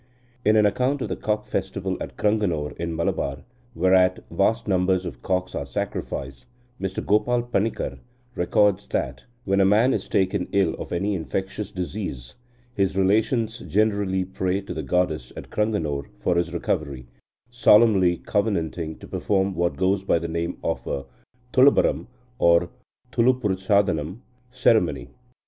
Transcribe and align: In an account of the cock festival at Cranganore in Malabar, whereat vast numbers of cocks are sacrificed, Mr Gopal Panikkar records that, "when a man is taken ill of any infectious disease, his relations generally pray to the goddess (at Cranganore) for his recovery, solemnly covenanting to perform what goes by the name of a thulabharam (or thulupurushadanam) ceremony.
In 0.43 0.55
an 0.55 0.65
account 0.65 1.03
of 1.03 1.09
the 1.09 1.15
cock 1.15 1.45
festival 1.45 1.95
at 2.01 2.17
Cranganore 2.17 2.75
in 2.77 2.95
Malabar, 2.95 3.43
whereat 3.75 4.23
vast 4.31 4.67
numbers 4.67 5.05
of 5.05 5.21
cocks 5.21 5.53
are 5.53 5.63
sacrificed, 5.63 6.47
Mr 6.81 7.05
Gopal 7.05 7.43
Panikkar 7.43 7.99
records 8.33 8.87
that, 8.87 9.25
"when 9.45 9.61
a 9.61 9.63
man 9.65 9.93
is 9.93 10.07
taken 10.09 10.47
ill 10.53 10.73
of 10.81 10.91
any 10.91 11.13
infectious 11.13 11.69
disease, 11.71 12.33
his 12.73 12.97
relations 12.97 13.59
generally 13.59 14.25
pray 14.25 14.59
to 14.61 14.73
the 14.73 14.81
goddess 14.81 15.31
(at 15.37 15.51
Cranganore) 15.51 16.07
for 16.17 16.35
his 16.35 16.51
recovery, 16.51 17.05
solemnly 17.51 18.17
covenanting 18.17 18.97
to 18.97 19.07
perform 19.07 19.53
what 19.53 19.77
goes 19.77 20.03
by 20.03 20.17
the 20.17 20.27
name 20.27 20.57
of 20.63 20.87
a 20.87 21.05
thulabharam 21.53 22.07
(or 22.39 22.71
thulupurushadanam) 23.13 24.17
ceremony. 24.49 25.09